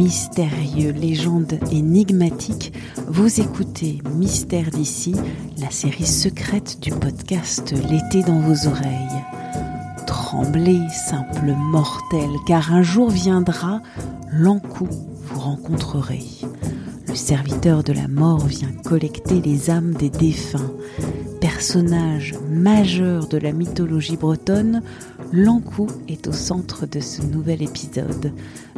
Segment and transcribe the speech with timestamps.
[0.00, 2.72] Mystérieux, légendes énigmatiques,
[3.06, 5.14] vous écoutez Mystère d'ici,
[5.58, 9.22] la série secrète du podcast L'été dans vos oreilles.
[10.06, 13.82] Tremblez, simple mortel, car un jour viendra,
[14.32, 14.88] l'encou
[15.26, 16.24] vous rencontrerez.
[17.06, 20.72] Le serviteur de la mort vient collecter les âmes des défunts.
[21.52, 24.82] Personnage majeur de la mythologie bretonne,
[25.32, 28.32] l'encou est au centre de ce nouvel épisode.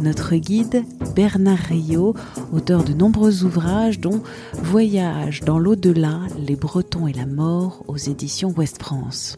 [0.00, 0.82] Notre guide,
[1.14, 2.14] Bernard Rio,
[2.52, 4.20] auteur de nombreux ouvrages dont
[4.54, 9.36] Voyage dans l'au-delà, les Bretons et la mort aux éditions Ouest France.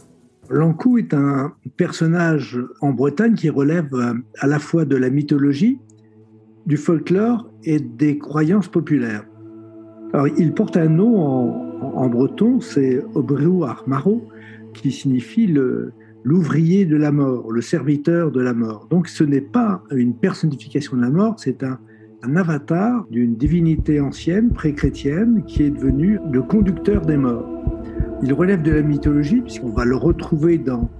[0.48, 5.78] L'encou est un personnage en Bretagne qui relève euh, à la fois de la mythologie,
[6.64, 9.26] du folklore et des croyances populaires.
[10.14, 11.67] Alors, il porte un nom en,
[12.08, 14.26] breton, c'est Obreu Armaro,
[14.74, 15.52] qui signifie
[16.24, 18.86] l'ouvrier de la mort, le serviteur de la mort.
[18.90, 21.78] Donc ce n'est pas une personnification de la mort, c'est un,
[22.34, 27.48] avatar d'une divinité ancienne, pré-chrétienne, qui est devenu le conducteur des morts.
[28.24, 30.90] Il relève de la mythologie, puisqu'on va le retrouver dans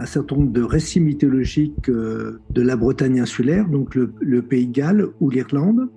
[0.00, 4.72] un certain nombre de récits mythologiques euh, de la Bretagne insulaire, donc le, Pays de
[4.72, 5.88] Galles ou l'Irlande.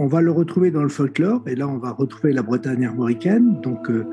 [0.00, 3.60] On va le retrouver dans le folklore, et là on va retrouver la Bretagne armoricaine,
[3.62, 4.06] donc euh,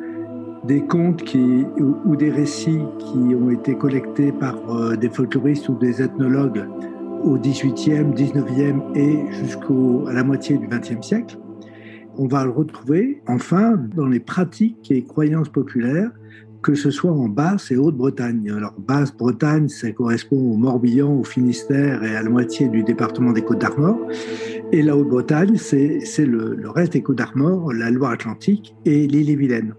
[0.64, 6.02] des contes ou, des récits qui ont été collectés par euh, des folkloristes ou des
[6.02, 6.66] ethnologues
[7.23, 11.37] au XVIIIe, XIXe et jusqu'à la moitié du XXe siècle.
[12.17, 16.11] On va le retrouver enfin dans les pratiques et croyances populaires
[16.65, 18.49] que ce soit en Basse et Haute-Bretagne.
[18.49, 23.43] Alors, Basse-Bretagne, ça correspond au Morbihan, au Finistère et à la moitié du département des
[23.43, 23.99] Côtes-d'Armor.
[24.71, 29.75] Et la Haute-Bretagne, c'est le, reste des Côtes-d'Armor, la Loire-Atlantique et l'île-et-Vilaine.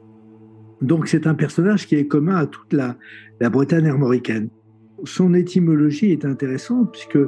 [0.81, 2.97] Donc, c'est un personnage qui est commun à toute la,
[3.41, 4.49] la Bretagne armoricaine.
[5.03, 7.19] Son étymologie est intéressante puisque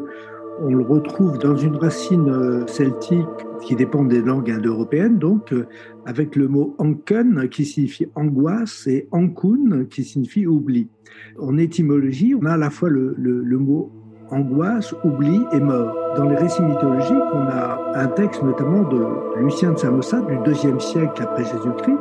[0.61, 3.27] on le retrouve dans une racine euh, celtique
[3.63, 5.67] qui dépend des langues indo-européennes, donc euh,
[6.07, 10.89] avec le mot anken qui signifie angoisse et ankun qui signifie oubli.
[11.39, 13.91] En étymologie, on a à la fois le, mot
[14.31, 15.95] angoisse, oubli et mort.
[16.17, 19.05] Dans les récits mythologiques, on a un texte notamment de
[19.41, 21.99] Lucien de Samosat du deuxième siècle après Jésus-Christ,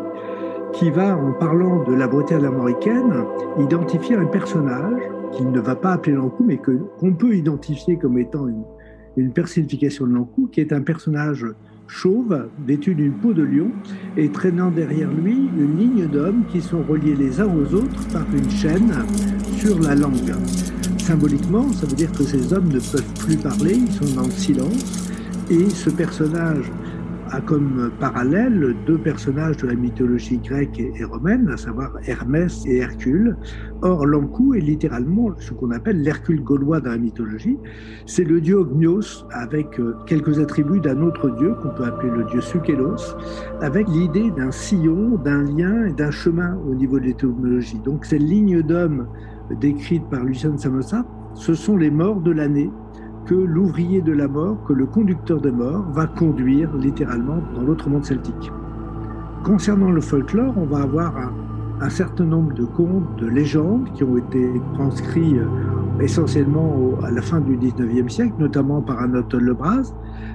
[0.73, 3.23] qui va, en parlant de la Bretagne américaine,
[3.59, 5.01] identifier un personnage
[5.33, 8.63] qu'il ne va pas appeler l'encou, mais qu'on peut identifier comme étant une,
[9.17, 11.45] une personnification de l'encou, qui est un personnage
[11.87, 13.71] chauve, vêtu d'une peau de lion,
[14.17, 18.25] et traînant derrière lui une ligne d'hommes qui sont reliés les uns aux autres par
[18.33, 18.93] une chaîne
[19.57, 20.35] sur la langue.
[20.99, 24.31] Symboliquement, ça veut dire que ces hommes ne peuvent plus parler, ils sont dans le
[24.31, 25.09] silence,
[25.49, 26.69] et ce personnage
[27.31, 32.77] a comme parallèle deux personnages de la mythologie grecque et romaine, à savoir Hermès et
[32.77, 33.37] Hercule.
[33.81, 37.57] Or, l'Ankou est littéralement ce qu'on appelle l'Hercule gaulois dans la mythologie.
[38.05, 42.23] C'est le dieu Ognios avec euh, quelques attributs d'un autre dieu qu'on peut appeler le
[42.25, 43.15] dieu Sukelos,
[43.61, 47.79] avec l'idée d'un sillon, d'un lien et d'un chemin au niveau de l'étymologie.
[47.79, 49.07] Donc, cette ligne d'hommes
[49.59, 52.69] décrite par Lucien Samosat, ce sont les morts de l'année
[53.27, 57.89] que l'ouvrier de la mort, que le conducteur de mort va conduire littéralement dans l'autre
[57.89, 58.51] monde celtique.
[59.43, 61.13] Concernant le folklore, on va avoir
[61.81, 65.45] un, certain nombre de contes, de légendes qui ont été transcrits euh,
[66.01, 69.93] essentiellement à la fin du 19e siècle, notamment par Anatole Lebras.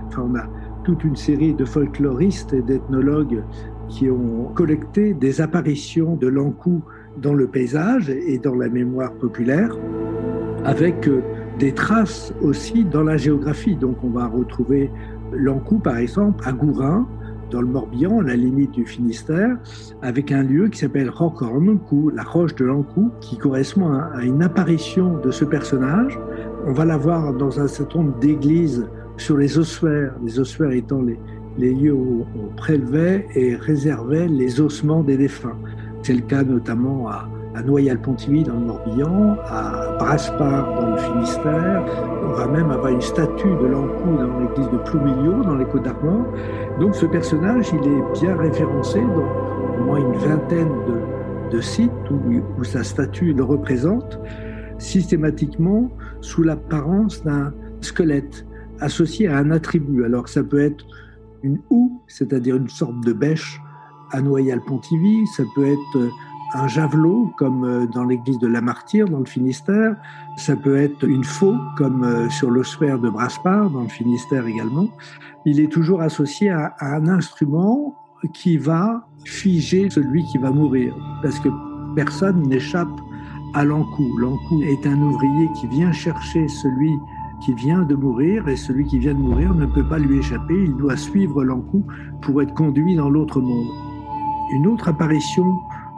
[0.08, 0.44] Enfin, on a
[0.84, 3.42] toute une série de folkloristes et d'ethnologues
[3.88, 6.82] qui ont collecté des apparitions de l'encou
[7.16, 9.76] dans le paysage et dans la mémoire populaire,
[10.64, 11.22] avec euh,
[11.62, 13.76] des traces aussi dans la géographie.
[13.76, 14.90] Donc on va retrouver
[15.32, 17.06] l'Ancou, par exemple, à Gourin,
[17.52, 19.56] dans le Morbihan, à la limite du Finistère,
[20.02, 25.18] avec un lieu qui s'appelle Rocornoucou, la roche de l'Ancou, qui correspond à une apparition
[25.18, 26.18] de ce personnage.
[26.66, 28.84] On va la voir dans un certain nombre d'églises
[29.16, 31.20] sur les ossuaires, les ossuaires étant les,
[31.58, 35.58] les lieux où on prélevait et réservait les ossements des défunts.
[36.02, 41.84] C'est le cas notamment à, à Noyal-Pontivy dans le Morbihan, à Braspar dans le Finistère.
[42.24, 45.84] On va même avoir une statue de l'Ancou dans l'église de Ploumilio, dans les Côtes
[45.84, 46.24] d'Armor.
[46.80, 51.92] Donc ce personnage, il est bien référencé dans au moins une vingtaine de, de site
[52.10, 54.18] où, sa statue le représente,
[54.78, 55.90] systématiquement
[56.20, 58.46] sous l'apparence d'un squelette
[58.80, 60.04] associé à un attribut.
[60.04, 60.84] Alors ça peut être
[61.42, 63.60] une houe, c'est-à-dire une sorte de bêche
[64.12, 66.10] à Noyal-Pontivy, ça peut être
[66.54, 69.96] un javelot, comme euh, dans l'église de la Martyre, dans le Finistère.
[70.36, 74.88] Ça peut être une faux, comme euh, sur l'ossuaire de Braspar, dans le Finistère également.
[75.44, 77.94] Il est toujours associé à, un instrument
[78.32, 81.48] qui va figer celui qui va mourir, parce que
[81.94, 82.88] personne n'échappe
[83.54, 84.16] à l'encou.
[84.18, 86.90] L'encou est un ouvrier qui vient chercher celui
[87.44, 90.54] qui vient de mourir et celui qui vient de mourir ne peut pas lui échapper,
[90.62, 91.84] il doit suivre l'encou
[92.20, 93.68] pour être conduit dans l'autre monde.
[94.52, 95.44] Une autre apparition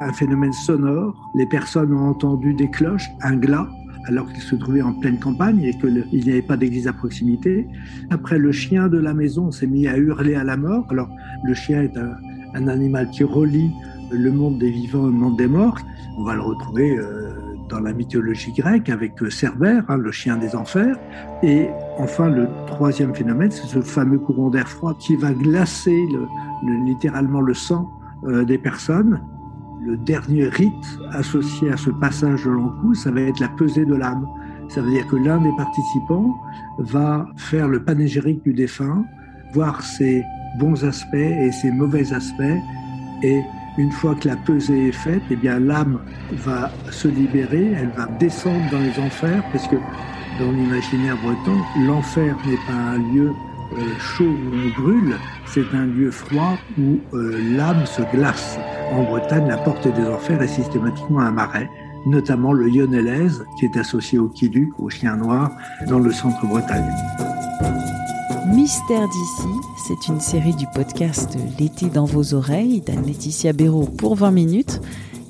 [0.00, 1.14] un phénomène sonore.
[1.34, 3.68] Les personnes ont entendu des cloches, un glas,
[4.06, 7.66] alors qu'ils se trouvaient en pleine campagne et qu'il n'y avait pas d'église à proximité.
[8.10, 10.86] Après, le chien de la maison s'est mis à hurler à la mort.
[10.90, 11.08] Alors,
[11.44, 13.72] le chien est un, animal qui relie
[14.12, 15.78] le monde des vivants le monde des morts.
[16.18, 17.32] On va le retrouver euh,
[17.68, 20.96] dans la mythologie grecque avec euh, Cerbère, hein, le chien des enfers.
[21.42, 21.66] Et
[21.98, 25.98] enfin, le troisième phénomène, c'est ce fameux courant d'air froid qui va glacer
[26.86, 27.90] littéralement le sang
[28.24, 29.20] euh, des personnes
[29.84, 33.94] le dernier rite associé à ce passage de l'encou, ça va être la pesée de
[33.94, 34.26] l'âme.
[34.68, 36.34] Ça veut dire que l'un des participants
[36.78, 39.04] va faire le panégyrique du défunt,
[39.52, 40.22] voir ses
[40.58, 42.42] bons aspects et ses mauvais aspects,
[43.22, 43.42] et
[43.76, 45.98] une fois que la pesée est faite, eh bien l'âme
[46.32, 49.76] va se libérer, elle va descendre dans les enfers, parce que
[50.38, 53.32] dans l'imaginaire breton, l'enfer n'est pas un lieu
[53.72, 55.16] euh, chaud où on brûle,
[55.46, 58.58] c'est un lieu froid où euh, l'âme se glace.
[58.94, 61.68] En Bretagne, la porte des enfers est systématiquement un marais,
[62.06, 65.50] notamment le Yonelaise, qui est associé au Kiduc, au chien noir,
[65.88, 66.88] dans le centre Bretagne.
[68.46, 69.48] Mystère d'ici,
[69.88, 74.80] c'est une série du podcast L'été dans vos oreilles d'Anne-Laetitia Béraud pour 20 minutes.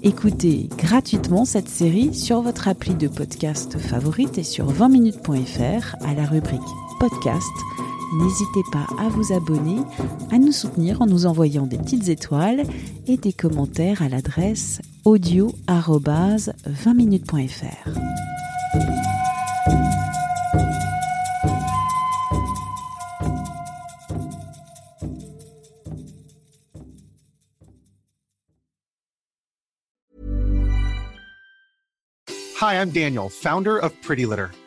[0.02, 6.26] Écoutez gratuitement cette série sur votre appli de podcast favorite et sur 20minutes.fr à la
[6.26, 6.60] rubrique
[7.00, 7.46] podcast
[8.14, 9.81] N'hésitez pas à vous abonner,
[10.31, 12.62] à nous soutenir en nous envoyant des petites étoiles
[13.08, 17.90] et des commentaires à l'adresse audio-20minutes.fr.
[32.60, 34.50] Hi, I'm Daniel, founder of Pretty Litter.